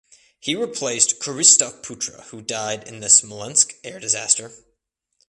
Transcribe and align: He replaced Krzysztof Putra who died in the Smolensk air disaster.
He 0.39 0.55
replaced 0.55 1.19
Krzysztof 1.19 1.83
Putra 1.83 2.23
who 2.29 2.41
died 2.41 2.87
in 2.87 3.01
the 3.01 3.07
Smolensk 3.07 3.75
air 3.83 3.99
disaster. 3.99 4.51